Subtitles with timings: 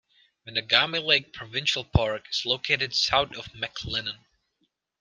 [0.47, 4.17] Winagami Lake Provincial Park is located south of McLennan.